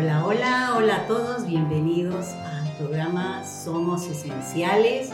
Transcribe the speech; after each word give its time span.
Hola, 0.00 0.24
hola, 0.24 0.74
hola 0.78 0.96
a 0.96 1.06
todos, 1.06 1.46
bienvenidos 1.46 2.28
al 2.28 2.66
programa 2.78 3.44
Somos 3.44 4.06
Esenciales. 4.06 5.10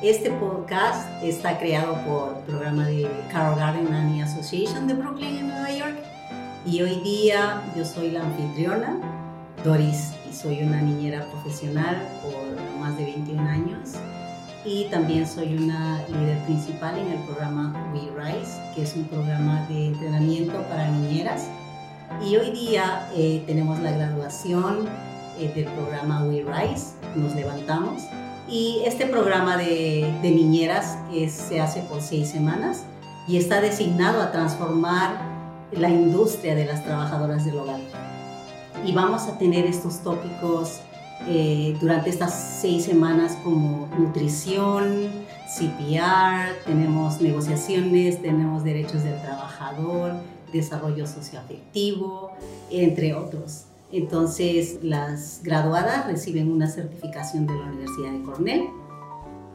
Este 0.00 0.30
podcast 0.30 1.08
está 1.24 1.58
creado 1.58 1.94
por 2.06 2.36
el 2.36 2.44
programa 2.44 2.86
de 2.86 3.10
Carol 3.32 3.58
Garden 3.58 3.90
Nanny 3.90 4.22
Association 4.22 4.86
de 4.86 4.94
Brooklyn 4.94 5.38
en 5.38 5.48
Nueva 5.48 5.72
York. 5.72 5.96
Y 6.64 6.82
hoy 6.82 7.00
día 7.00 7.64
yo 7.76 7.84
soy 7.84 8.12
la 8.12 8.22
anfitriona, 8.22 8.96
Doris, 9.64 10.12
y 10.30 10.32
soy 10.32 10.62
una 10.62 10.82
niñera 10.82 11.28
profesional 11.32 12.00
por 12.22 12.80
más 12.80 12.96
de 12.96 13.06
21 13.06 13.42
años. 13.42 13.94
Y 14.64 14.84
también 14.84 15.26
soy 15.26 15.56
una 15.56 16.06
líder 16.06 16.38
principal 16.44 16.96
en 16.96 17.10
el 17.10 17.18
programa 17.24 17.90
We 17.92 18.08
Rise, 18.16 18.52
que 18.76 18.82
es 18.82 18.94
un 18.94 19.02
programa 19.08 19.66
de 19.68 19.88
entrenamiento 19.88 20.62
para 20.68 20.88
niñeras 20.92 21.48
y 22.24 22.36
hoy 22.36 22.50
día 22.50 23.08
eh, 23.14 23.42
tenemos 23.46 23.78
la 23.80 23.92
graduación 23.92 24.88
eh, 25.38 25.52
del 25.54 25.66
programa 25.66 26.24
We 26.24 26.44
Rise, 26.44 26.94
nos 27.14 27.34
levantamos. 27.34 28.02
Y 28.48 28.82
este 28.84 29.06
programa 29.06 29.56
de, 29.56 30.10
niñeras 30.22 30.96
se 31.28 31.60
hace 31.60 31.80
por 31.82 32.00
seis 32.00 32.30
semanas 32.30 32.84
y 33.26 33.36
está 33.36 33.60
designado 33.60 34.22
a 34.22 34.32
transformar 34.32 35.20
la 35.72 35.90
industria 35.90 36.54
de 36.54 36.64
las 36.64 36.82
trabajadoras 36.82 37.44
del 37.44 37.58
hogar. 37.58 37.80
Y 38.86 38.92
vamos 38.92 39.22
a 39.28 39.36
tener 39.38 39.66
estos 39.66 40.02
tópicos 40.02 40.80
eh, 41.26 41.76
durante 41.80 42.10
estas 42.10 42.32
seis 42.60 42.84
semanas 42.84 43.36
como 43.44 43.88
nutrición, 43.98 45.10
CPR, 45.46 46.64
tenemos 46.64 47.20
negociaciones, 47.20 48.22
tenemos 48.22 48.64
derechos 48.64 49.02
del 49.02 49.20
trabajador, 49.20 50.14
desarrollo 50.52 51.06
socioafectivo, 51.06 52.32
entre 52.70 53.14
otros. 53.14 53.64
Entonces, 53.90 54.78
las 54.82 55.40
graduadas 55.42 56.06
reciben 56.06 56.50
una 56.50 56.68
certificación 56.68 57.46
de 57.46 57.54
la 57.54 57.64
Universidad 57.64 58.12
de 58.12 58.22
Cornell. 58.22 58.68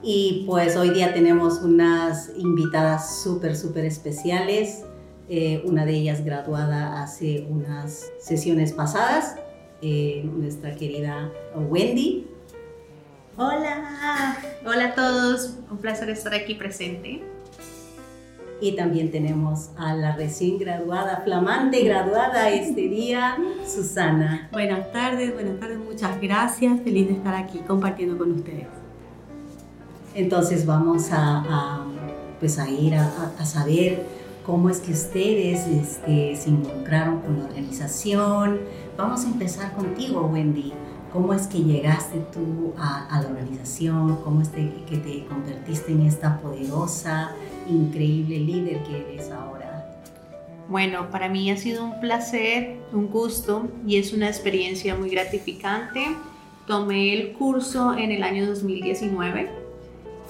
Y 0.01 0.43
pues 0.45 0.75
hoy 0.75 0.89
día 0.89 1.13
tenemos 1.13 1.61
unas 1.61 2.31
invitadas 2.37 3.21
súper, 3.21 3.55
súper 3.55 3.85
especiales. 3.85 4.83
Eh, 5.29 5.61
una 5.65 5.85
de 5.85 5.93
ellas 5.93 6.25
graduada 6.25 7.01
hace 7.01 7.47
unas 7.49 8.11
sesiones 8.19 8.73
pasadas, 8.73 9.35
eh, 9.81 10.21
nuestra 10.25 10.75
querida 10.75 11.31
Wendy. 11.55 12.27
Hola, 13.37 14.37
hola 14.65 14.85
a 14.85 14.95
todos, 14.95 15.55
un 15.71 15.77
placer 15.77 16.09
estar 16.09 16.33
aquí 16.33 16.55
presente. 16.55 17.23
Y 18.63 18.77
también 18.77 19.11
tenemos 19.11 19.71
a 19.75 19.93
la 19.93 20.15
recién 20.15 20.57
graduada, 20.57 21.21
flamante 21.25 21.83
graduada 21.83 22.49
este 22.49 22.87
día, 22.87 23.35
Susana. 23.67 24.47
Buenas 24.53 24.89
tardes, 24.93 25.33
buenas 25.33 25.59
tardes, 25.59 25.79
muchas 25.79 26.21
gracias. 26.21 26.79
Feliz 26.81 27.09
de 27.09 27.15
estar 27.15 27.35
aquí 27.35 27.57
compartiendo 27.67 28.17
con 28.17 28.31
ustedes. 28.31 28.67
Entonces 30.15 30.65
vamos 30.65 31.09
a, 31.11 31.83
pues 32.39 32.57
a 32.57 32.69
ir 32.69 32.95
a, 32.95 33.43
saber 33.43 34.05
cómo 34.45 34.69
es 34.69 34.79
que 34.79 34.93
ustedes 34.93 35.67
este, 35.67 36.37
se 36.37 36.49
involucraron 36.49 37.19
con 37.19 37.39
la 37.39 37.43
organización. 37.43 38.61
Vamos 38.95 39.25
a 39.25 39.27
empezar 39.27 39.73
contigo, 39.73 40.21
Wendy. 40.31 40.71
¿Cómo 41.13 41.31
es 41.31 41.45
que 41.45 41.59
llegaste 41.59 42.25
tú 42.33 42.73
a, 42.75 43.07
la 43.21 43.27
organización? 43.27 44.15
¿Cómo 44.23 44.41
es 44.41 44.49
que 44.49 44.97
te 44.97 45.25
convertiste 45.25 45.91
en 45.91 46.07
esta 46.07 46.39
poderosa 46.39 47.35
increíble 47.69 48.39
líder 48.39 48.81
que 48.81 48.97
eres 48.97 49.29
ahora? 49.29 50.01
Bueno, 50.67 51.11
para 51.11 51.29
mí 51.29 51.51
ha 51.51 51.57
sido 51.57 51.85
un 51.85 51.99
placer, 51.99 52.79
un 52.91 53.09
gusto 53.11 53.69
y 53.85 53.97
es 53.97 54.11
una 54.11 54.27
experiencia 54.27 54.95
muy 54.95 55.11
gratificante. 55.11 56.03
Tomé 56.65 57.13
el 57.13 57.33
curso 57.33 57.93
en 57.93 58.11
el 58.11 58.23
año 58.23 58.47
2019. 58.47 59.51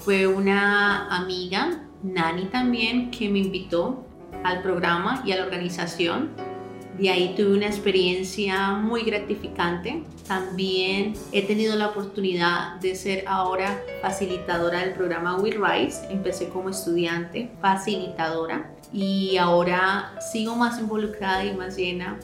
Fue 0.00 0.26
una 0.26 1.08
amiga, 1.16 1.82
Nani 2.02 2.44
también, 2.46 3.10
que 3.10 3.30
me 3.30 3.38
invitó 3.38 4.04
al 4.42 4.60
programa 4.60 5.22
y 5.24 5.32
a 5.32 5.36
la 5.36 5.44
organización 5.44 6.53
de 6.98 7.10
ahí 7.10 7.34
tuve 7.36 7.56
una 7.56 7.66
experiencia 7.66 8.72
muy 8.72 9.02
gratificante. 9.02 10.04
También 10.28 11.14
he 11.32 11.42
tenido 11.42 11.74
la 11.76 11.88
oportunidad 11.88 12.76
de 12.80 12.94
ser 12.94 13.24
ahora 13.26 13.82
facilitadora 14.00 14.80
del 14.80 14.92
programa 14.92 15.36
We 15.36 15.50
Rise. 15.50 16.06
Empecé 16.10 16.48
como 16.48 16.70
estudiante, 16.70 17.50
facilitadora 17.60 18.70
y 18.92 19.36
ahora 19.38 20.14
sigo 20.32 20.54
más 20.54 20.78
involucrada 20.78 21.44
y 21.44 21.52
más 21.54 21.76
llena 21.76 22.20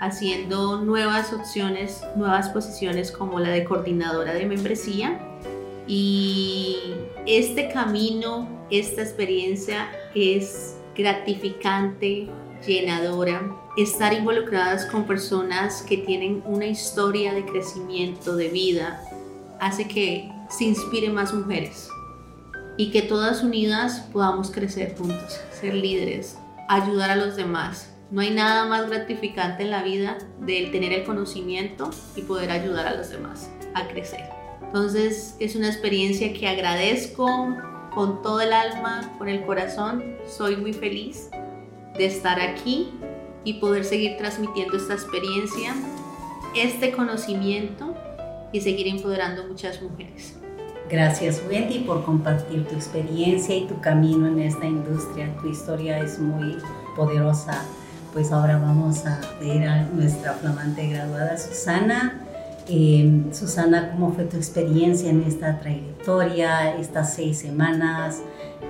haciendo 0.00 0.80
nuevas 0.80 1.32
opciones, 1.32 2.02
nuevas 2.16 2.48
posiciones 2.50 3.12
como 3.12 3.38
la 3.38 3.50
de 3.50 3.64
coordinadora 3.64 4.34
de 4.34 4.46
membresía. 4.46 5.18
Y 5.86 6.76
este 7.24 7.68
camino, 7.68 8.48
esta 8.70 9.02
experiencia 9.02 9.88
es 10.14 10.76
gratificante, 10.96 12.28
llenadora, 12.66 13.42
estar 13.82 14.12
involucradas 14.12 14.86
con 14.86 15.04
personas 15.04 15.82
que 15.82 15.98
tienen 15.98 16.42
una 16.46 16.66
historia 16.66 17.32
de 17.32 17.44
crecimiento, 17.44 18.34
de 18.34 18.48
vida, 18.48 19.00
hace 19.60 19.86
que 19.86 20.32
se 20.50 20.64
inspire 20.64 21.10
más 21.10 21.32
mujeres 21.32 21.88
y 22.76 22.90
que 22.90 23.02
todas 23.02 23.44
unidas 23.44 24.00
podamos 24.12 24.50
crecer 24.50 24.96
juntos, 24.98 25.40
ser 25.52 25.74
líderes, 25.74 26.36
ayudar 26.68 27.10
a 27.10 27.16
los 27.16 27.36
demás. 27.36 27.92
No 28.10 28.20
hay 28.20 28.30
nada 28.30 28.66
más 28.66 28.88
gratificante 28.88 29.62
en 29.62 29.70
la 29.70 29.84
vida 29.84 30.18
del 30.40 30.72
tener 30.72 30.92
el 30.92 31.04
conocimiento 31.04 31.90
y 32.16 32.22
poder 32.22 32.50
ayudar 32.50 32.88
a 32.88 32.94
los 32.94 33.10
demás 33.10 33.48
a 33.74 33.86
crecer. 33.86 34.24
Entonces 34.60 35.36
es 35.38 35.54
una 35.54 35.68
experiencia 35.68 36.32
que 36.32 36.48
agradezco 36.48 37.54
con 37.94 38.22
todo 38.22 38.40
el 38.40 38.52
alma, 38.52 39.14
con 39.18 39.28
el 39.28 39.44
corazón. 39.44 40.16
Soy 40.26 40.56
muy 40.56 40.72
feliz 40.72 41.30
de 41.96 42.06
estar 42.06 42.40
aquí 42.40 42.90
y 43.48 43.54
poder 43.54 43.82
seguir 43.86 44.18
transmitiendo 44.18 44.76
esta 44.76 44.92
experiencia, 44.92 45.74
este 46.54 46.92
conocimiento 46.92 47.94
y 48.52 48.60
seguir 48.60 48.88
empoderando 48.88 49.46
muchas 49.46 49.80
mujeres. 49.80 50.34
Gracias 50.90 51.42
Wendy 51.48 51.78
por 51.80 52.04
compartir 52.04 52.66
tu 52.66 52.74
experiencia 52.74 53.56
y 53.56 53.66
tu 53.66 53.80
camino 53.80 54.26
en 54.26 54.40
esta 54.40 54.66
industria. 54.66 55.34
Tu 55.40 55.48
historia 55.48 55.98
es 56.00 56.18
muy 56.18 56.58
poderosa. 56.94 57.64
Pues 58.12 58.32
ahora 58.32 58.58
vamos 58.58 59.06
a 59.06 59.18
ver 59.40 59.66
a 59.66 59.84
nuestra 59.84 60.34
flamante 60.34 60.86
graduada 60.86 61.38
Susana. 61.38 62.20
Eh, 62.68 63.24
Susana, 63.32 63.92
¿cómo 63.92 64.12
fue 64.12 64.24
tu 64.24 64.36
experiencia 64.36 65.08
en 65.08 65.22
esta 65.22 65.58
trayectoria, 65.58 66.76
estas 66.76 67.14
seis 67.14 67.38
semanas? 67.38 68.20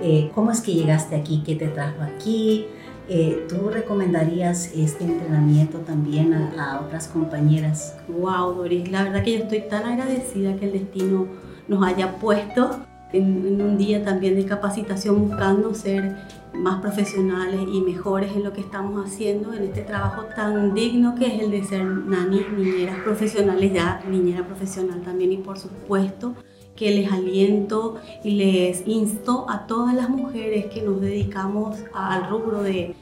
Eh, 0.01 0.31
¿Cómo 0.33 0.51
es 0.51 0.61
que 0.61 0.73
llegaste 0.73 1.17
aquí? 1.17 1.43
¿Qué 1.45 1.55
te 1.55 1.67
trajo 1.67 2.01
aquí? 2.01 2.65
Eh, 3.11 3.47
¿Tú 3.49 3.71
recomendarías 3.71 4.71
este 4.75 5.03
entrenamiento 5.03 5.79
también 5.79 6.31
a, 6.31 6.79
otras 6.79 7.07
compañeras? 7.07 7.97
Wow, 8.07 8.53
Doris, 8.53 8.91
la 8.91 9.03
verdad 9.03 9.23
que 9.23 9.31
yo 9.31 9.43
estoy 9.45 9.61
tan 9.61 9.83
agradecida 9.85 10.55
que 10.57 10.65
el 10.65 10.73
destino 10.73 11.25
nos 11.67 11.83
haya 11.83 12.17
puesto 12.17 12.85
en, 13.11 13.59
un 13.59 13.79
día 13.79 14.03
también 14.03 14.35
de 14.35 14.45
capacitación 14.45 15.27
buscando 15.27 15.73
ser 15.73 16.17
más 16.53 16.81
profesionales 16.81 17.61
y 17.73 17.81
mejores 17.81 18.31
en 18.35 18.43
lo 18.43 18.53
que 18.53 18.61
estamos 18.61 19.03
haciendo, 19.03 19.55
en 19.55 19.63
este 19.63 19.81
trabajo 19.81 20.25
tan 20.35 20.75
digno 20.75 21.15
que 21.15 21.35
es 21.35 21.41
el 21.41 21.49
de 21.49 21.63
ser 21.63 21.83
nanis, 21.83 22.43
niñeras 22.55 22.99
profesionales, 22.99 23.73
ya 23.73 24.03
niñera 24.07 24.45
profesional 24.45 25.01
también 25.01 25.31
y 25.31 25.37
por 25.37 25.57
supuesto 25.57 26.35
que 26.79 26.91
les 26.91 27.11
aliento 27.11 27.97
y 28.23 28.31
les 28.31 28.87
insto 28.87 29.45
a 29.49 29.67
todas 29.67 29.93
las 29.93 30.09
mujeres 30.09 30.67
que 30.67 30.81
nos 30.81 31.01
dedicamos 31.01 31.75
al 31.93 32.29
rubro 32.29 32.63
de, 32.63 32.95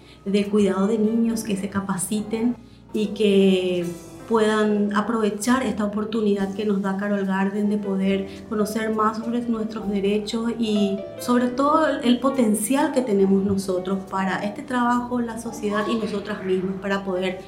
cuidado 0.50 0.88
de 0.88 0.98
niños 0.98 1.44
que 1.44 1.56
se 1.56 1.70
capaciten 1.70 2.56
y 2.92 3.08
que 3.08 3.86
puedan 4.28 4.94
aprovechar 4.96 5.64
esta 5.64 5.86
oportunidad 5.86 6.54
que 6.54 6.66
nos 6.66 6.82
da 6.82 6.98
Carol 6.98 7.26
Garden 7.26 7.70
de 7.70 7.78
poder 7.78 8.28
conocer 8.50 8.94
más 8.94 9.20
sobre 9.20 9.42
nuestros 9.42 9.88
derechos 9.88 10.52
y 10.60 10.98
sobre 11.20 11.48
todo 11.48 11.88
el 11.88 12.20
potencial 12.20 12.92
que 12.92 13.02
tenemos 13.02 13.44
nosotros 13.44 14.00
para 14.10 14.44
este 14.44 14.64
trabajo, 14.64 15.22
la 15.22 15.40
sociedad 15.40 15.88
y 15.88 15.96
nosotras 15.96 16.44
mismas 16.44 16.76
para 16.82 17.06
poder 17.06 17.40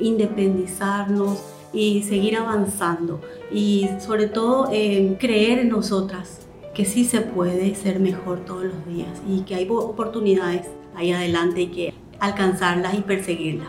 independizarnos, 0.00 1.53
y 1.74 2.02
seguir 2.02 2.36
avanzando 2.36 3.20
y 3.52 3.88
sobre 4.00 4.28
todo 4.28 4.68
creer 5.18 5.58
en 5.58 5.68
nosotras 5.68 6.40
que 6.74 6.84
sí 6.84 7.04
se 7.04 7.20
puede 7.20 7.74
ser 7.74 8.00
mejor 8.00 8.40
todos 8.44 8.64
los 8.64 8.86
días 8.86 9.08
y 9.28 9.40
que 9.40 9.54
hay 9.54 9.68
oportunidades 9.70 10.66
ahí 10.94 11.12
adelante 11.12 11.62
y 11.62 11.66
que 11.68 11.94
alcanzarlas 12.20 12.94
y 12.94 13.00
perseguirlas. 13.00 13.68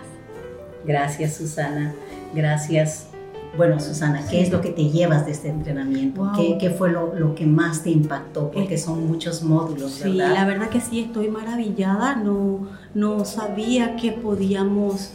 Gracias 0.86 1.36
Susana, 1.36 1.94
gracias. 2.34 3.08
Bueno 3.58 3.80
Susana, 3.80 4.26
¿qué 4.30 4.42
es 4.42 4.52
lo 4.52 4.60
que 4.60 4.70
te 4.70 4.90
llevas 4.90 5.26
de 5.26 5.32
este 5.32 5.48
entrenamiento? 5.48 6.30
¿Qué, 6.60 6.70
fue 6.72 6.92
lo, 6.92 7.16
lo, 7.16 7.36
que 7.36 7.46
más 7.46 7.84
te 7.84 7.90
impactó? 7.90 8.52
Porque 8.52 8.78
son 8.78 9.08
muchos 9.08 9.44
módulos, 9.44 10.00
¿verdad? 10.00 10.28
Sí, 10.28 10.34
la 10.34 10.46
verdad 10.46 10.70
que 10.70 10.82
sí, 10.82 11.00
estoy 11.00 11.30
maravillada, 11.30 12.18
no, 12.18 12.68
no 12.94 13.24
sabía 13.24 13.96
que 13.96 14.12
podíamos 14.12 15.12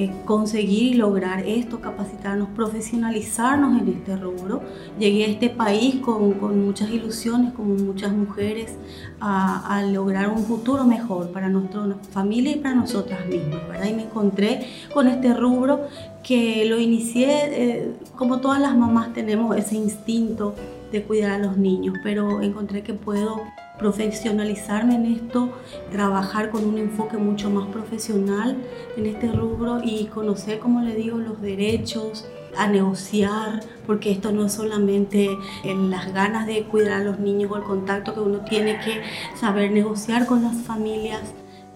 eh, 0.00 0.12
conseguir 0.24 0.94
y 0.94 0.94
lograr 0.94 1.40
esto, 1.40 1.80
capacitarnos, 1.80 2.50
profesionalizarnos 2.50 3.82
en 3.82 3.88
este 3.88 4.16
rubro. 4.16 4.62
Llegué 4.96 5.24
a 5.24 5.26
este 5.26 5.50
país 5.50 5.96
con, 5.96 6.34
con 6.34 6.64
muchas 6.64 6.88
ilusiones, 6.90 7.52
como 7.52 7.74
muchas 7.74 8.12
mujeres, 8.12 8.76
a, 9.18 9.82
lograr 9.92 10.28
un 10.28 10.44
futuro 10.44 10.84
mejor 10.84 11.32
para 11.32 11.48
nuestra 11.48 11.82
familia 12.12 12.52
y 12.52 12.60
para 12.60 12.76
nosotras 12.76 13.26
mismas, 13.26 13.66
¿verdad? 13.66 13.88
Y 13.88 13.94
me 13.94 14.02
encontré 14.04 14.68
con 14.94 15.08
este 15.08 15.34
rubro 15.34 15.88
que 16.22 16.64
lo 16.66 16.78
inicié, 16.78 17.30
eh, 17.46 17.92
como 18.14 18.38
todas 18.38 18.60
las 18.60 18.76
mamás 18.76 19.12
tenemos 19.12 19.56
ese 19.56 19.74
instinto 19.74 20.54
de 20.92 21.02
cuidar 21.02 21.32
a 21.32 21.38
los 21.38 21.56
niños, 21.56 21.96
pero 22.04 22.40
encontré 22.40 22.84
que 22.84 22.94
puedo 22.94 23.42
profesionalizarme 23.78 24.96
en 24.96 25.06
esto, 25.06 25.52
trabajar 25.92 26.50
con 26.50 26.64
un 26.64 26.78
enfoque 26.78 27.16
mucho 27.16 27.50
más 27.50 27.68
profesional 27.68 28.56
en 28.96 29.06
este 29.06 29.32
rubro 29.32 29.80
y 29.82 30.06
conocer, 30.06 30.58
como 30.58 30.82
le 30.82 30.94
digo, 30.94 31.18
los 31.18 31.40
derechos, 31.40 32.26
a 32.56 32.66
negociar, 32.66 33.60
porque 33.86 34.10
esto 34.10 34.32
no 34.32 34.46
es 34.46 34.52
solamente 34.52 35.38
en 35.64 35.90
las 35.90 36.12
ganas 36.12 36.46
de 36.46 36.64
cuidar 36.64 37.02
a 37.02 37.04
los 37.04 37.20
niños 37.20 37.52
o 37.52 37.56
el 37.56 37.62
contacto 37.62 38.14
que 38.14 38.20
uno 38.20 38.40
tiene 38.40 38.80
que 38.80 39.02
saber 39.38 39.70
negociar 39.70 40.26
con 40.26 40.42
las 40.42 40.56
familias 40.62 41.22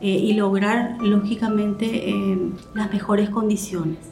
eh, 0.01 0.09
y 0.09 0.33
lograr, 0.33 0.97
lógicamente, 1.01 2.11
eh, 2.11 2.39
las 2.75 2.93
mejores 2.93 3.31
condiciones 3.31 4.12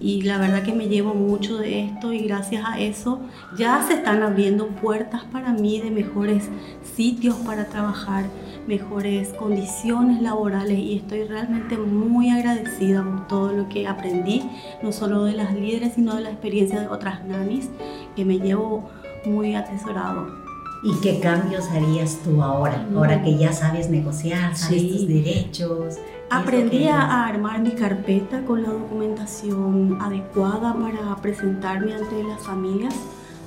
y 0.00 0.22
la 0.22 0.38
verdad 0.38 0.62
que 0.62 0.72
me 0.72 0.88
llevo 0.88 1.14
mucho 1.14 1.58
de 1.58 1.84
esto 1.84 2.12
y 2.12 2.20
gracias 2.20 2.64
a 2.64 2.78
eso 2.78 3.20
ya 3.56 3.82
se 3.82 3.94
están 3.94 4.22
abriendo 4.22 4.68
puertas 4.68 5.24
para 5.24 5.52
mí 5.52 5.80
de 5.80 5.90
mejores 5.90 6.48
sitios 6.94 7.34
para 7.36 7.66
trabajar, 7.66 8.26
mejores 8.66 9.30
condiciones 9.30 10.22
laborales 10.22 10.78
y 10.78 10.98
estoy 10.98 11.24
realmente 11.24 11.76
muy 11.76 12.30
agradecida 12.30 13.02
por 13.02 13.26
todo 13.26 13.52
lo 13.52 13.68
que 13.68 13.88
aprendí, 13.88 14.48
no 14.82 14.92
solo 14.92 15.24
de 15.24 15.32
las 15.32 15.54
líderes, 15.54 15.94
sino 15.94 16.14
de 16.14 16.22
la 16.22 16.30
experiencia 16.30 16.80
de 16.80 16.88
otras 16.88 17.24
nanis 17.24 17.68
que 18.14 18.24
me 18.24 18.38
llevo 18.38 18.88
muy 19.24 19.54
atesorado. 19.54 20.47
¿Y 20.82 20.94
qué 21.00 21.18
cambios 21.18 21.68
harías 21.68 22.20
tú 22.24 22.42
ahora? 22.42 22.86
Ahora 22.94 23.22
que 23.22 23.36
ya 23.36 23.52
sabes 23.52 23.90
negociar, 23.90 24.56
sabes 24.56 24.88
tus 24.88 25.08
derechos. 25.08 25.96
Aprendí 26.30 26.86
a 26.88 27.26
armar 27.26 27.60
mi 27.60 27.72
carpeta 27.72 28.44
con 28.44 28.62
la 28.62 28.70
documentación 28.70 29.98
adecuada 30.00 30.74
para 30.74 31.16
presentarme 31.16 31.94
ante 31.94 32.22
las 32.22 32.40
familias. 32.42 32.94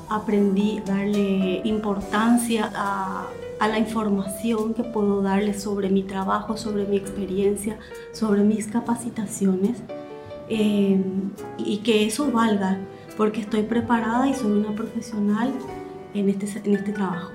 Aprendí 0.10 0.80
a 0.80 0.92
darle 0.92 1.62
importancia 1.63 2.69
a, 2.75 3.28
a 3.60 3.68
la 3.68 3.80
información 3.80 4.74
que 4.74 4.83
puedo 4.83 5.22
darle 5.22 5.54
sobre 5.54 5.89
mi 5.89 6.04
trabajo, 6.04 6.57
sobre 6.57 6.86
mi 6.86 6.98
experiencia, 6.98 7.78
sobre 8.12 8.42
mis 8.42 8.68
capacitaciones. 8.68 9.78
Eh, 10.50 11.01
y 11.57 11.78
que 11.78 12.06
eso 12.06 12.30
valga, 12.30 12.78
porque 13.16 13.39
estoy 13.39 13.62
preparada 13.63 14.28
y 14.28 14.33
soy 14.33 14.51
una 14.51 14.75
profesional 14.75 15.54
en 16.13 16.29
este, 16.29 16.47
en 16.63 16.75
este 16.75 16.91
trabajo. 16.91 17.31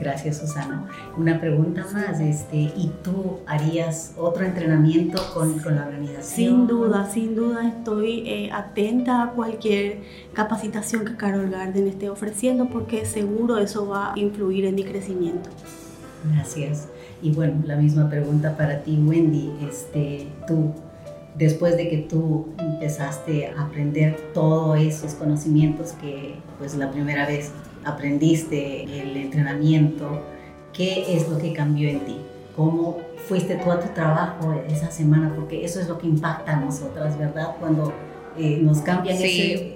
Gracias, 0.00 0.38
Susana. 0.38 0.86
Una 1.18 1.38
pregunta 1.38 1.86
más, 1.92 2.20
este, 2.20 2.56
¿y 2.56 2.90
tú 3.04 3.40
harías 3.46 4.14
otro 4.16 4.46
entrenamiento 4.46 5.20
con, 5.34 5.58
con 5.58 5.76
la 5.76 5.82
organización? 5.82 6.22
Sin 6.22 6.66
duda, 6.66 7.10
sin 7.10 7.36
duda 7.36 7.68
estoy 7.68 8.26
eh, 8.26 8.50
atenta 8.50 9.22
a 9.22 9.30
cualquier 9.32 9.98
capacitación 10.32 11.04
que 11.04 11.16
Carol 11.16 11.50
Garden 11.50 11.86
esté 11.86 12.08
ofreciendo 12.08 12.70
porque 12.70 13.04
seguro 13.04 13.58
eso 13.58 13.88
va 13.88 14.14
a 14.14 14.18
influir 14.18 14.64
en 14.64 14.74
mi 14.74 14.84
crecimiento. 14.84 15.50
Gracias. 16.32 16.88
Y 17.20 17.32
bueno, 17.32 17.62
la 17.66 17.76
misma 17.76 18.08
pregunta 18.08 18.56
para 18.56 18.80
ti, 18.82 18.98
Wendy. 18.98 19.52
Este, 19.68 20.28
tú, 20.46 20.72
después 21.36 21.76
de 21.76 21.90
que 21.90 21.98
tú 21.98 22.48
empezaste 22.58 23.48
a 23.48 23.64
aprender 23.64 24.16
todos 24.32 24.78
esos 24.80 25.12
conocimientos 25.12 25.92
que 26.00 26.36
pues 26.58 26.74
la 26.74 26.90
primera 26.90 27.26
vez 27.26 27.52
aprendiste 27.84 28.84
el 28.84 29.16
entrenamiento, 29.16 30.22
¿qué 30.72 31.16
es 31.16 31.28
lo 31.28 31.38
que 31.38 31.52
cambió 31.52 31.88
en 31.88 32.00
ti? 32.00 32.16
¿Cómo 32.56 32.98
fuiste 33.28 33.56
tú 33.56 33.70
a 33.70 33.80
tu 33.80 33.88
trabajo 33.94 34.62
esa 34.68 34.90
semana? 34.90 35.32
Porque 35.34 35.64
eso 35.64 35.80
es 35.80 35.88
lo 35.88 35.98
que 35.98 36.06
impacta 36.06 36.56
a 36.56 36.60
nosotras, 36.60 37.18
¿verdad? 37.18 37.56
Cuando 37.58 37.92
eh, 38.36 38.58
nos 38.60 38.78
cambian 38.80 39.16
sí. 39.16 39.24
ese... 39.24 39.74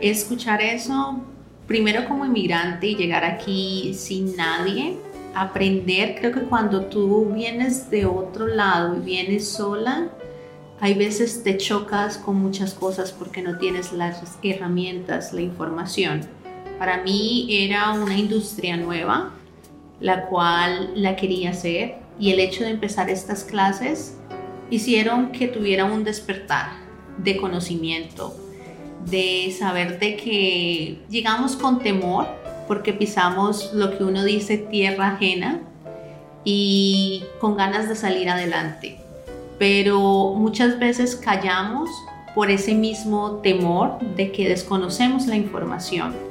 Escuchar 0.00 0.62
eso, 0.62 1.20
primero 1.66 2.06
como 2.06 2.24
inmigrante 2.24 2.86
y 2.86 2.94
llegar 2.94 3.24
aquí 3.24 3.92
sin 3.94 4.36
nadie, 4.36 4.96
aprender, 5.34 6.16
creo 6.18 6.32
que 6.32 6.42
cuando 6.42 6.82
tú 6.86 7.32
vienes 7.34 7.90
de 7.90 8.06
otro 8.06 8.46
lado 8.46 8.96
y 8.96 9.00
vienes 9.00 9.48
sola, 9.48 10.08
hay 10.80 10.94
veces 10.94 11.42
te 11.42 11.56
chocas 11.56 12.18
con 12.18 12.36
muchas 12.36 12.74
cosas 12.74 13.12
porque 13.12 13.42
no 13.42 13.58
tienes 13.58 13.92
las 13.92 14.22
herramientas, 14.42 15.32
la 15.32 15.40
información. 15.40 16.20
Para 16.78 17.02
mí 17.02 17.46
era 17.50 17.92
una 17.92 18.16
industria 18.16 18.76
nueva, 18.76 19.32
la 20.00 20.26
cual 20.26 20.92
la 20.94 21.16
quería 21.16 21.50
hacer 21.50 21.96
y 22.20 22.30
el 22.30 22.38
hecho 22.38 22.62
de 22.62 22.70
empezar 22.70 23.10
estas 23.10 23.42
clases 23.42 24.16
hicieron 24.70 25.32
que 25.32 25.48
tuviera 25.48 25.84
un 25.84 26.04
despertar 26.04 26.70
de 27.18 27.36
conocimiento, 27.36 28.36
de 29.06 29.52
saber 29.58 29.98
de 29.98 30.16
que 30.16 31.00
llegamos 31.10 31.56
con 31.56 31.80
temor 31.80 32.28
porque 32.68 32.92
pisamos 32.92 33.72
lo 33.74 33.96
que 33.96 34.04
uno 34.04 34.22
dice 34.22 34.58
tierra 34.58 35.14
ajena 35.14 35.60
y 36.44 37.24
con 37.40 37.56
ganas 37.56 37.88
de 37.88 37.96
salir 37.96 38.30
adelante. 38.30 39.00
Pero 39.58 40.34
muchas 40.36 40.78
veces 40.78 41.16
callamos 41.16 41.90
por 42.36 42.52
ese 42.52 42.74
mismo 42.74 43.40
temor 43.42 43.98
de 44.14 44.30
que 44.30 44.48
desconocemos 44.48 45.26
la 45.26 45.34
información 45.34 46.28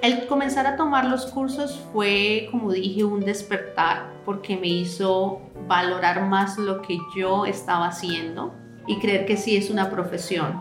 el 0.00 0.26
comenzar 0.26 0.66
a 0.66 0.76
tomar 0.76 1.06
los 1.06 1.26
cursos 1.26 1.80
fue, 1.92 2.48
como 2.50 2.72
dije, 2.72 3.02
un 3.02 3.20
despertar 3.20 4.12
porque 4.24 4.56
me 4.56 4.68
hizo 4.68 5.40
valorar 5.66 6.26
más 6.26 6.56
lo 6.56 6.82
que 6.82 6.98
yo 7.16 7.46
estaba 7.46 7.88
haciendo 7.88 8.54
y 8.86 8.98
creer 9.00 9.26
que 9.26 9.36
sí 9.36 9.56
es 9.56 9.70
una 9.70 9.90
profesión. 9.90 10.60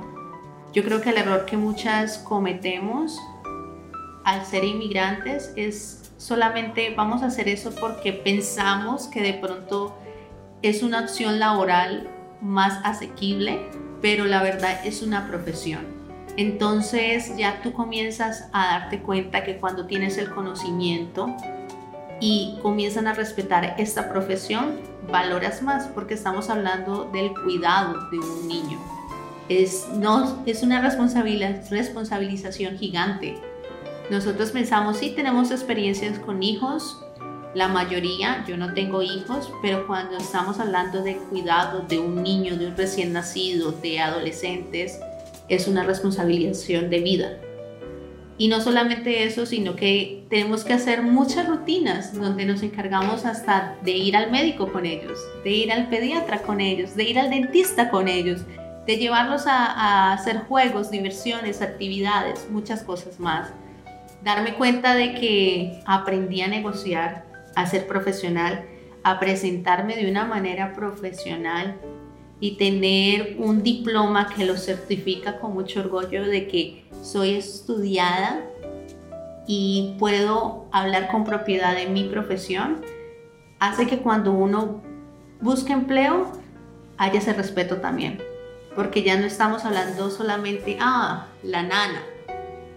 Yo 0.74 0.84
creo 0.84 1.01
que 1.01 1.12
el 1.12 1.18
error 1.18 1.45
que 1.45 1.56
muchas 1.56 2.18
cometemos 2.19 3.19
al 4.24 4.44
ser 4.45 4.63
inmigrantes 4.63 5.54
es 5.56 6.12
solamente 6.18 6.94
vamos 6.95 7.22
a 7.22 7.28
hacer 7.28 7.48
eso 7.48 7.74
porque 7.80 8.13
pensamos 8.13 9.07
que 9.07 9.22
de 9.22 9.34
pronto 9.34 9.95
es 10.63 10.81
una 10.81 11.01
opción 11.01 11.39
laboral 11.39 12.10
más 12.42 12.80
asequible, 12.84 13.69
pero 14.01 14.25
la 14.25 14.41
verdad 14.41 14.86
es 14.86 15.03
una 15.03 15.27
profesión 15.27 15.97
entonces 16.38 17.36
ya 17.36 17.62
tú 17.63 17.74
comienzas 17.74 18.48
a 18.53 18.79
darte 18.79 19.00
cuenta 19.00 19.44
que 19.44 19.58
cuando 19.58 19.88
tienes 19.88 20.20
el 20.20 20.29
conocimiento 20.29 21.36
y 22.20 22.60
comienzan 22.62 23.08
a 23.08 23.13
respetar 23.13 23.74
esta 23.79 24.08
profesión, 24.08 24.79
valoras 25.12 25.63
más 25.63 25.88
porque 25.88 26.13
estamos 26.13 26.51
hablando 26.51 27.06
del 27.06 27.34
cuidado 27.34 28.10
de 28.12 28.20
un 28.20 28.48
niño. 28.48 28.79
Es, 29.50 29.88
no, 29.89 30.44
es 30.46 30.62
una 30.62 30.79
responsabilización 30.82 32.77
gigante. 32.77 33.36
Nosotros 34.12 34.51
pensamos, 34.51 34.98
sí, 34.98 35.13
tenemos 35.15 35.50
experiencias 35.51 36.20
con 36.20 36.44
hijos, 36.44 37.03
la 37.56 37.67
mayoría, 37.67 38.46
yo 38.48 38.58
no 38.58 38.74
tengo 38.75 39.01
hijos, 39.01 39.51
pero 39.63 39.88
cuando 39.88 40.17
estamos 40.17 40.60
hablando 40.60 41.01
de 41.01 41.17
cuidado 41.17 41.82
de 41.82 41.98
un 41.98 42.22
niño, 42.22 42.58
de 42.58 42.67
un 42.67 42.77
recién 42.77 43.13
nacido, 43.13 43.72
de 43.72 44.00
adolescentes, 44.00 45.00
es 45.50 45.68
una 45.68 45.84
responsabilización 45.84 46.89
de 46.89 47.00
vida. 47.00 47.38
Y 48.39 48.50
no 48.50 48.62
solamente 48.62 49.24
eso, 49.24 49.48
sino 49.48 49.75
que 49.75 50.25
tenemos 50.30 50.63
que 50.63 50.74
hacer 50.74 51.01
muchas 51.01 51.48
rutinas 51.48 52.13
donde 52.13 52.46
nos 52.46 52.62
encargamos 52.62 53.25
hasta 53.25 53.75
de 53.84 53.92
ir 53.92 54.16
al 54.16 54.30
médico 54.30 54.72
con 54.72 54.86
ellos, 54.86 55.18
de 55.44 55.50
ir 55.50 55.72
al 55.72 55.89
pediatra 55.89 56.44
con 56.44 56.62
ellos, 56.62 56.96
de 56.96 57.04
ir 57.04 57.18
al 57.18 57.32
dentista 57.32 57.89
con 57.89 58.08
ellos, 58.08 58.42
de 58.86 58.98
llevarlos 58.98 59.48
a, 59.48 60.13
hacer 60.13 60.42
juegos, 60.42 60.92
diversiones, 60.92 61.63
actividades, 61.63 62.48
muchas 62.51 62.84
cosas 62.84 63.20
más. 63.20 63.50
Darme 64.24 64.54
cuenta 64.54 64.96
de 64.96 65.16
que 65.16 65.82
aprendí 65.86 66.42
a 66.42 66.48
negociar, 66.48 67.25
a 67.56 67.66
ser 67.66 67.88
profesional, 67.88 68.66
a 69.04 69.20
presentarme 69.20 69.96
de 69.96 70.10
una 70.12 70.25
manera 70.25 70.74
profesional 70.74 71.80
y 72.39 72.58
tener 72.58 73.36
un 73.39 73.63
diploma 73.63 74.29
que 74.29 74.46
lo 74.46 74.58
certifica 74.58 75.39
con 75.39 75.53
mucho 75.53 75.79
orgullo 75.79 76.25
de 76.25 76.48
que 76.48 76.86
soy 77.01 77.32
estudiada 77.32 78.44
y 79.48 79.96
puedo 79.98 80.65
hablar 80.72 81.08
con 81.08 81.24
propiedad 81.24 81.75
de 81.75 81.88
mi 81.88 82.03
profesión, 82.03 82.82
hace 83.60 83.88
que 83.88 84.00
cuando 84.00 84.32
uno 84.32 84.82
busque 85.41 85.74
empleo 85.74 86.32
haya 86.98 87.20
ese 87.20 87.34
respeto 87.34 87.77
también. 87.77 88.22
Porque 88.75 89.01
ya 89.01 89.17
no 89.17 89.25
estamos 89.25 89.65
hablando 89.65 90.12
solamente, 90.12 90.77
ah, 90.79 91.27
la 91.41 91.63
nana, 91.63 92.03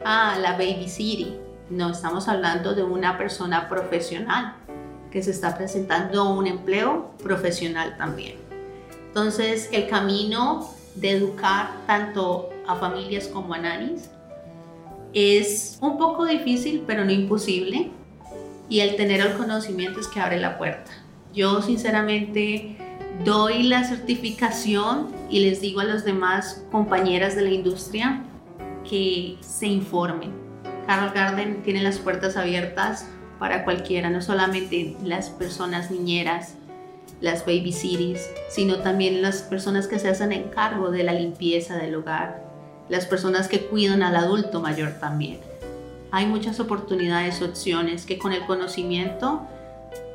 ah, 0.05 0.39
la 0.41 0.53
baby 0.53 0.89
city. 0.89 1.37
No, 1.69 1.91
estamos 1.91 2.29
hablando 2.29 2.75
de 2.75 2.83
una 2.83 3.19
persona 3.19 3.69
profesional 3.69 4.55
que 5.11 5.23
se 5.23 5.33
está 5.33 5.57
presentando 5.57 6.33
un 6.33 6.47
empleo 6.47 7.11
profesional 7.23 7.97
también. 7.99 8.50
Entonces, 9.11 9.69
el 9.73 9.89
camino 9.89 10.71
de 10.95 11.11
educar 11.11 11.73
tanto 11.89 12.49
a 12.65 12.77
familias 12.77 13.27
como 13.27 13.55
a 13.55 13.59
nanis 13.59 14.09
es 15.13 15.79
un 15.81 15.99
poco 15.99 16.25
difícil, 16.27 16.85
pero 16.87 17.05
no 17.05 17.11
imposible. 17.11 17.91
Y 18.69 18.79
el 18.79 18.95
tener 18.95 19.21
el 19.21 19.33
conocimiento 19.33 19.99
es 19.99 20.07
que 20.07 20.21
abre 20.21 20.39
la 20.39 20.57
puerta. 20.57 20.93
Yo 21.35 21.61
sinceramente 21.61 22.77
doy 23.25 23.65
la 23.65 23.83
certificación 23.83 25.09
y 25.29 25.41
les 25.41 25.61
digo 25.61 25.81
a 25.81 25.85
los 25.85 26.05
demás 26.05 26.65
compañeras 26.71 27.35
de 27.35 27.43
la 27.43 27.51
industria 27.51 28.23
que 28.89 29.39
se 29.41 29.67
informen. 29.67 30.31
Carol 30.87 31.11
Garden 31.13 31.65
tiene 31.65 31.83
las 31.83 31.99
puertas 31.99 32.37
abiertas 32.37 33.09
para 33.41 33.65
cualquiera, 33.65 34.09
no 34.09 34.23
solamente 34.23 34.97
las 35.03 35.31
personas 35.31 35.91
niñeras, 35.91 36.55
las 37.21 37.45
baby 37.45 37.75
sino 38.49 38.77
también 38.77 39.23
las 39.23 39.43
personas 39.43 39.87
que 39.87 39.99
se 39.99 40.09
hacen 40.09 40.33
en 40.33 40.45
cargo 40.45 40.91
de 40.91 41.05
la 41.05 41.13
limpieza 41.13 41.77
del 41.77 41.95
hogar, 41.95 42.43
las 42.89 43.07
personas 43.07 43.49
que 43.49 43.67
cuidan 43.67 44.03
al 44.03 44.17
adulto 44.17 44.61
mayor 44.61 44.95
también. 45.01 45.39
Hay 46.11 46.27
muchas 46.27 46.59
oportunidades, 46.59 47.41
opciones 47.43 48.05
que 48.05 48.19
con 48.19 48.33
el 48.33 48.45
conocimiento 48.47 49.43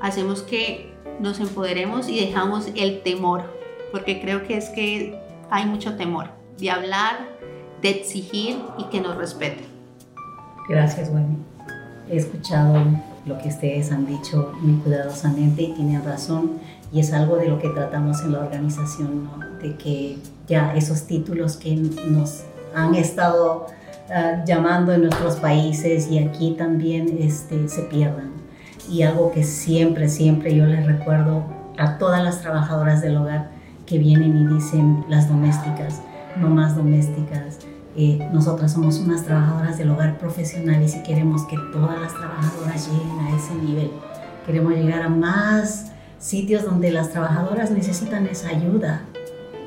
hacemos 0.02 0.42
que 0.42 0.94
nos 1.20 1.40
empoderemos 1.40 2.10
y 2.10 2.20
dejamos 2.20 2.68
el 2.76 3.02
temor, 3.02 3.44
porque 3.92 4.20
creo 4.20 4.46
que 4.46 4.58
es 4.58 4.70
que 4.70 5.20
hay 5.50 5.66
mucho 5.66 5.96
temor 5.96 6.30
de 6.58 6.70
hablar, 6.70 7.30
de 7.82 7.90
exigir 7.92 8.58
y 8.78 8.86
que 8.86 9.00
nos 9.00 9.16
respeten. 9.16 9.66
Gracias, 10.68 11.10
Wendy. 11.10 11.38
He 12.10 12.18
escuchado 12.18 12.84
lo 13.26 13.38
que 13.38 13.50
ustedes 13.50 13.92
han 13.92 14.06
dicho 14.06 14.54
muy 14.62 14.82
cuidadosamente 14.82 15.64
y 15.64 15.74
tienen 15.74 16.04
razón 16.04 16.60
y 16.92 17.00
es 17.00 17.14
algo 17.14 17.38
de 17.38 17.48
lo 17.48 17.60
que 17.60 17.70
tratamos 17.70 18.22
en 18.22 18.34
la 18.34 18.40
organización, 18.40 19.30
de 19.62 19.76
que 19.76 20.18
ya 20.48 20.76
esos 20.76 21.04
títulos 21.04 21.58
que 21.58 21.76
nos 21.76 22.44
han 22.76 22.96
estado 22.96 23.68
ah, 24.10 24.44
llamando 24.46 24.94
en 24.94 25.02
nuestros 25.02 25.36
países 25.38 26.10
y 26.10 26.20
aquí 26.20 26.56
también 26.58 27.18
este, 27.20 27.68
se 27.68 27.84
pierdan. 27.84 28.32
Y 28.90 29.02
algo 29.02 29.32
que 29.32 29.44
siempre, 29.44 30.10
siempre 30.10 30.56
yo 30.56 30.66
les 30.66 30.86
recuerdo 30.86 31.44
a 31.78 31.98
todas 31.98 32.24
las 32.24 32.42
trabajadoras 32.42 33.02
del 33.02 33.18
hogar 33.18 33.50
que 33.86 33.98
vienen 33.98 34.38
y 34.38 34.54
dicen 34.54 35.06
las 35.10 35.28
domésticas, 35.28 36.02
mamás 36.40 36.76
domésticas, 36.76 37.60
eh, 37.98 38.28
nosotras 38.34 38.74
somos 38.74 39.00
unas 39.00 39.24
trabajadoras 39.24 39.78
del 39.78 39.90
hogar 39.90 40.18
profesionales 40.18 40.96
y 40.96 41.04
queremos 41.04 41.46
que 41.46 41.58
todas 41.72 42.00
las 42.00 42.14
trabajadoras 42.14 42.90
lleguen 42.92 43.20
a 43.20 43.36
ese 43.36 43.56
nivel. 43.56 43.92
Queremos 44.46 44.74
llegar 44.74 45.02
a 45.02 45.10
más 45.10 45.92
sitios 46.20 46.64
donde 46.64 46.92
las 46.92 47.12
trabajadoras 47.12 47.72
necesitan 47.72 48.28
esa 48.28 48.50
ayuda. 48.50 49.06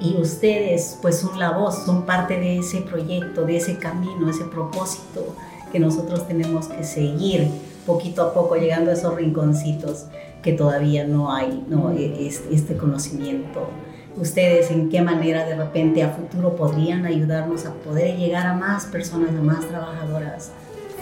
Y 0.00 0.16
ustedes 0.20 0.98
pues 1.02 1.18
son 1.18 1.38
la 1.38 1.50
voz, 1.50 1.84
son 1.84 2.06
parte 2.06 2.38
de 2.38 2.58
ese 2.58 2.82
proyecto, 2.82 3.44
de 3.44 3.56
ese 3.56 3.78
camino, 3.78 4.30
ese 4.30 4.44
propósito 4.44 5.34
que 5.72 5.80
nosotros 5.80 6.26
tenemos 6.26 6.68
que 6.68 6.84
seguir 6.84 7.48
poquito 7.84 8.22
a 8.22 8.34
poco 8.34 8.56
llegando 8.56 8.90
a 8.90 8.94
esos 8.94 9.14
rinconcitos 9.14 10.06
que 10.42 10.52
todavía 10.52 11.04
no 11.04 11.32
hay 11.32 11.64
¿no? 11.68 11.90
E, 11.90 12.28
este 12.28 12.76
conocimiento. 12.76 13.68
Ustedes 14.16 14.70
en 14.70 14.88
qué 14.88 15.00
manera 15.00 15.44
de 15.46 15.56
repente 15.56 16.02
a 16.02 16.10
futuro 16.10 16.56
podrían 16.56 17.06
ayudarnos 17.06 17.66
a 17.66 17.72
poder 17.74 18.16
llegar 18.16 18.46
a 18.46 18.54
más 18.54 18.86
personas, 18.86 19.30
a 19.30 19.42
más 19.42 19.66
trabajadoras 19.66 20.52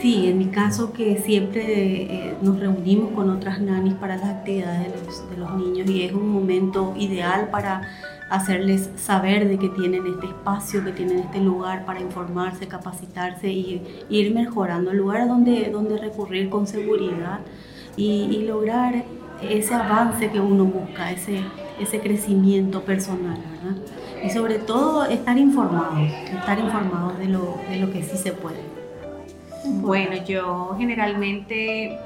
Sí, 0.00 0.26
en 0.28 0.38
mi 0.38 0.46
caso 0.46 0.92
que 0.92 1.16
siempre 1.18 2.02
eh, 2.02 2.36
nos 2.42 2.60
reunimos 2.60 3.12
con 3.12 3.30
otras 3.30 3.60
nanis 3.60 3.94
para 3.94 4.16
las 4.16 4.28
actividades 4.28 4.92
de 5.30 5.36
los, 5.38 5.54
niños 5.56 5.88
y 5.88 6.02
es 6.02 6.12
un 6.12 6.28
momento 6.28 6.94
ideal 6.98 7.48
para 7.50 7.80
hacerles 8.28 8.90
saber 8.96 9.48
de 9.48 9.58
que 9.58 9.70
tienen 9.70 10.06
este 10.06 10.26
espacio, 10.26 10.84
que 10.84 10.92
tienen 10.92 11.20
este 11.20 11.40
lugar 11.40 11.86
para 11.86 12.00
informarse, 12.00 12.68
capacitarse 12.68 13.48
y, 13.48 14.04
ir 14.10 14.34
mejorando, 14.34 14.90
el 14.90 14.98
lugar 14.98 15.28
donde, 15.28 15.70
donde 15.70 15.96
recurrir 15.96 16.50
con 16.50 16.66
seguridad 16.66 17.40
y, 17.96 18.44
lograr 18.46 19.04
ese 19.42 19.74
avance 19.74 20.30
que 20.30 20.40
uno 20.40 20.64
busca, 20.64 21.10
ese, 21.10 21.40
ese 21.80 22.00
crecimiento 22.00 22.82
personal, 22.82 23.38
¿verdad? 23.38 23.82
Y 24.22 24.30
sobre 24.30 24.58
todo 24.58 25.06
estar 25.06 25.38
informados, 25.38 26.10
estar 26.32 26.58
informados 26.58 27.18
de 27.18 27.26
lo, 27.26 27.58
de 27.70 27.76
lo 27.78 27.90
que 27.90 28.02
sí 28.02 28.16
se 28.16 28.32
puede. 28.32 28.86
Bueno, 29.64 30.16
yo 30.25 30.75
generalmente 30.78 31.98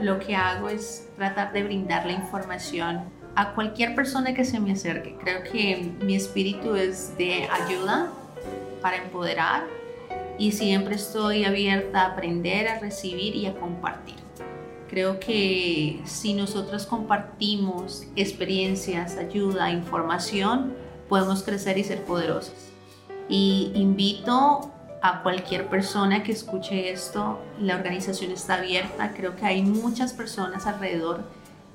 lo 0.00 0.18
que 0.18 0.34
hago 0.34 0.68
es 0.68 1.08
tratar 1.16 1.52
de 1.52 1.64
brindar 1.64 2.06
la 2.06 2.12
información 2.12 3.02
a 3.34 3.54
cualquier 3.54 3.94
persona 3.94 4.34
que 4.34 4.44
se 4.44 4.58
me 4.60 4.72
acerque. 4.72 5.16
Creo 5.20 5.42
que 5.44 5.92
mi 6.02 6.16
espíritu 6.16 6.74
es 6.74 7.16
de 7.16 7.48
ayuda 7.48 8.10
para 8.82 8.96
empoderar 8.96 9.64
y 10.38 10.52
siempre 10.52 10.96
estoy 10.96 11.44
abierta 11.44 12.02
a 12.02 12.06
aprender, 12.12 12.68
a 12.68 12.78
recibir 12.78 13.34
y 13.34 13.46
a 13.46 13.54
compartir. 13.54 14.16
Creo 14.88 15.20
que 15.20 16.00
si 16.04 16.32
nosotros 16.32 16.86
compartimos 16.86 18.04
experiencias, 18.16 19.16
ayuda, 19.18 19.70
información, 19.70 20.74
podemos 21.08 21.42
crecer 21.42 21.76
y 21.78 21.84
ser 21.84 22.02
poderosos. 22.04 22.72
Y 23.28 23.70
invito 23.74 24.72
a 25.02 25.22
cualquier 25.22 25.68
persona 25.68 26.22
que 26.22 26.32
escuche 26.32 26.90
esto. 26.90 27.40
La 27.60 27.76
organización 27.76 28.32
está 28.32 28.54
abierta. 28.54 29.12
Creo 29.12 29.36
que 29.36 29.46
hay 29.46 29.62
muchas 29.62 30.12
personas 30.12 30.66
alrededor 30.66 31.24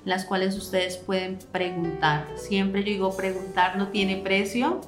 las 0.05 0.25
cuales 0.25 0.57
ustedes 0.57 0.97
pueden 0.97 1.39
preguntar. 1.51 2.27
Siempre 2.35 2.83
yo 2.83 2.91
digo 2.91 3.15
preguntar 3.15 3.77
no 3.77 3.87
tiene 3.89 4.17
precio, 4.17 4.81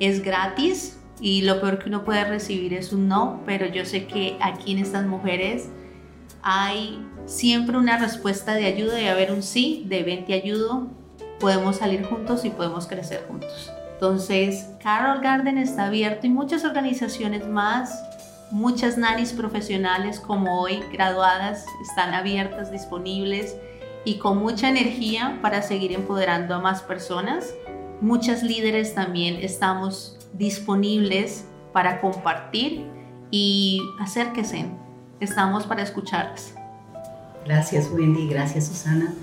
es 0.00 0.22
gratis 0.22 0.98
y 1.20 1.42
lo 1.42 1.60
peor 1.60 1.78
que 1.78 1.88
uno 1.88 2.04
puede 2.04 2.24
recibir 2.24 2.74
es 2.74 2.92
un 2.92 3.08
no, 3.08 3.42
pero 3.46 3.66
yo 3.66 3.84
sé 3.84 4.06
que 4.06 4.36
aquí 4.40 4.72
en 4.72 4.78
estas 4.78 5.06
mujeres 5.06 5.68
hay 6.42 7.04
siempre 7.26 7.76
una 7.76 7.98
respuesta 7.98 8.54
de 8.54 8.66
ayuda 8.66 9.00
y 9.00 9.06
haber 9.06 9.32
un 9.32 9.42
sí, 9.42 9.84
de 9.88 10.02
ven 10.02 10.24
te 10.24 10.34
ayudo, 10.34 10.88
podemos 11.40 11.76
salir 11.76 12.04
juntos 12.04 12.44
y 12.44 12.50
podemos 12.50 12.86
crecer 12.86 13.24
juntos. 13.28 13.72
Entonces, 13.96 14.68
Carol 14.82 15.22
Garden 15.22 15.56
está 15.56 15.86
abierto 15.86 16.26
y 16.26 16.30
muchas 16.30 16.66
organizaciones 16.66 17.48
más, 17.48 17.98
muchas 18.50 18.98
nanis 18.98 19.32
profesionales 19.32 20.20
como 20.20 20.60
hoy 20.60 20.80
graduadas 20.92 21.64
están 21.80 22.12
abiertas, 22.12 22.70
disponibles 22.70 23.56
y 24.04 24.18
con 24.18 24.36
mucha 24.36 24.68
energía 24.68 25.38
para 25.40 25.62
seguir 25.62 25.92
empoderando 25.92 26.54
a 26.54 26.58
más 26.60 26.82
personas. 26.82 27.54
Muchas 28.02 28.42
líderes 28.42 28.94
también 28.94 29.36
estamos 29.36 30.18
disponibles 30.34 31.46
para 31.72 32.02
compartir 32.02 32.84
y 33.30 33.80
acérquense. 33.98 34.66
Estamos 35.20 35.64
para 35.64 35.82
escucharlas. 35.82 36.54
Gracias 37.46 37.90
Wendy, 37.90 38.28
gracias 38.28 38.66
Susana. 38.66 39.14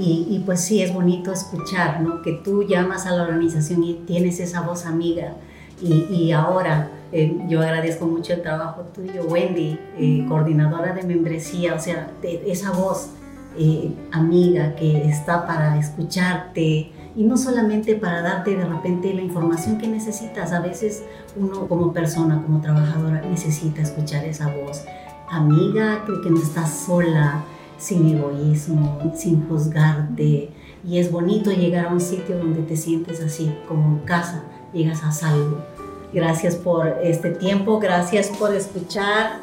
Y, 0.00 0.42
pues 0.46 0.60
sí, 0.60 0.80
es 0.80 0.94
bonito 0.94 1.32
escuchar, 1.32 2.00
¿no? 2.00 2.22
Que 2.22 2.32
tú 2.32 2.62
llamas 2.62 3.06
a 3.06 3.10
la 3.10 3.24
organización 3.24 3.82
y 3.82 3.94
tienes 4.06 4.38
esa 4.38 4.60
voz 4.60 4.86
amiga. 4.86 5.34
Y, 5.82 6.30
ahora 6.32 6.90
eh, 7.12 7.36
yo 7.48 7.60
agradezco 7.60 8.06
mucho 8.06 8.32
el 8.32 8.42
trabajo 8.42 8.82
tuyo, 8.94 9.24
Wendy, 9.24 9.78
eh, 9.96 10.24
coordinadora 10.28 10.92
de 10.92 11.02
membresía, 11.02 11.74
o 11.74 11.80
sea, 11.80 12.10
esa 12.22 12.70
voz 12.72 13.10
eh, 13.56 13.92
amiga 14.12 14.76
que 14.76 15.08
está 15.08 15.46
para 15.46 15.78
escucharte 15.78 16.92
y 17.16 17.24
no 17.24 17.36
solamente 17.36 17.96
para 17.96 18.22
darte 18.22 18.56
de 18.56 18.64
repente 18.64 19.12
la 19.14 19.22
información 19.22 19.78
que 19.78 19.88
necesitas. 19.88 20.52
A 20.52 20.60
veces 20.60 21.02
uno 21.36 21.66
como 21.66 21.92
persona, 21.92 22.40
como 22.42 22.60
trabajadora, 22.60 23.22
necesita 23.22 23.82
escuchar 23.82 24.24
esa 24.24 24.46
voz 24.54 24.84
amiga, 25.30 26.04
que, 26.06 26.20
que 26.22 26.30
no 26.30 26.40
estás 26.40 26.84
sola 26.86 27.44
sin 27.78 28.16
egoísmo, 28.16 29.12
sin 29.16 29.48
juzgarte. 29.48 30.50
Y 30.86 30.98
es 30.98 31.10
bonito 31.10 31.50
llegar 31.50 31.86
a 31.86 31.92
un 31.92 32.00
sitio 32.00 32.38
donde 32.38 32.62
te 32.62 32.76
sientes 32.76 33.20
así, 33.20 33.54
como 33.66 33.98
en 33.98 34.04
casa, 34.04 34.44
llegas 34.72 35.02
a 35.02 35.12
salvo. 35.12 35.58
Gracias 36.12 36.56
por 36.56 36.88
este 37.02 37.30
tiempo, 37.30 37.78
gracias 37.78 38.28
por 38.28 38.54
escuchar 38.54 39.40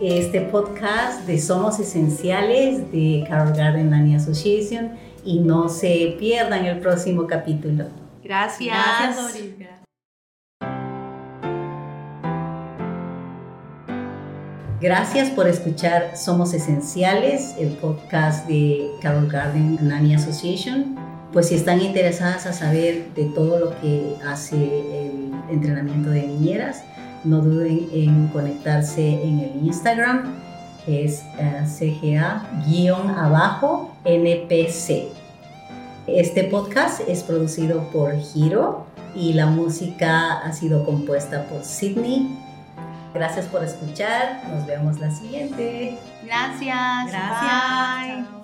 este 0.00 0.40
podcast 0.40 1.26
de 1.26 1.38
Somos 1.38 1.78
Esenciales 1.78 2.90
de 2.92 3.24
Carol 3.28 3.52
Garden 3.54 3.90
Nanny 3.90 4.14
Association 4.14 4.92
y 5.24 5.40
no 5.40 5.68
se 5.68 6.16
pierdan 6.18 6.64
el 6.66 6.80
próximo 6.80 7.26
capítulo. 7.26 7.86
Gracias. 8.22 8.74
Gracias, 8.74 9.73
Gracias 14.84 15.30
por 15.30 15.48
escuchar 15.48 16.14
Somos 16.14 16.52
Esenciales, 16.52 17.54
el 17.58 17.70
podcast 17.70 18.46
de 18.46 18.90
Carol 19.00 19.28
Garden 19.28 19.78
Nanny 19.80 20.14
Association. 20.14 20.94
Pues 21.32 21.48
si 21.48 21.54
están 21.54 21.80
interesadas 21.80 22.44
a 22.44 22.52
saber 22.52 23.14
de 23.14 23.24
todo 23.24 23.58
lo 23.58 23.70
que 23.80 24.14
hace 24.28 24.56
el 24.56 25.32
entrenamiento 25.48 26.10
de 26.10 26.26
niñeras, 26.26 26.84
no 27.24 27.40
duden 27.40 27.88
en 27.94 28.28
conectarse 28.28 29.22
en 29.22 29.40
el 29.40 29.64
Instagram, 29.64 30.34
que 30.84 31.06
es 31.06 31.22
eh, 31.38 31.62
CGA-NPC. 31.64 32.44
Este 36.06 36.44
podcast 36.44 37.00
es 37.08 37.22
producido 37.22 37.88
por 37.90 38.20
Giro 38.20 38.84
y 39.14 39.32
la 39.32 39.46
música 39.46 40.40
ha 40.40 40.52
sido 40.52 40.84
compuesta 40.84 41.46
por 41.46 41.64
Sydney. 41.64 42.43
Gracias 43.14 43.46
por 43.46 43.62
escuchar. 43.62 44.42
Nos 44.48 44.66
vemos 44.66 44.98
la 44.98 45.10
siguiente. 45.10 45.96
Gracias. 46.24 47.12
Gracias. 47.12 48.43